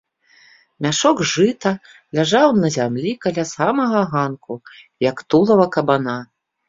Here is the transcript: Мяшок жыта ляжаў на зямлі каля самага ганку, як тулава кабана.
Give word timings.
Мяшок 0.85 1.17
жыта 1.31 1.73
ляжаў 2.19 2.47
на 2.61 2.67
зямлі 2.77 3.11
каля 3.25 3.43
самага 3.53 4.01
ганку, 4.15 4.53
як 5.09 5.17
тулава 5.35 5.65
кабана. 5.77 6.17